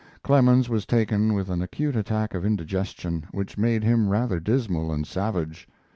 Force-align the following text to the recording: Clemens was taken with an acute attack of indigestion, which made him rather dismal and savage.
Clemens 0.23 0.67
was 0.67 0.87
taken 0.87 1.35
with 1.35 1.47
an 1.51 1.61
acute 1.61 1.95
attack 1.95 2.33
of 2.33 2.43
indigestion, 2.43 3.27
which 3.29 3.55
made 3.55 3.83
him 3.83 4.09
rather 4.09 4.39
dismal 4.39 4.91
and 4.91 5.05
savage. 5.05 5.69